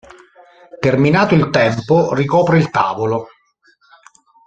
Terminato 0.79 1.35
il 1.35 1.51
tempo, 1.51 2.15
ricopre 2.15 2.57
il 2.57 2.71
tavolo. 2.71 3.27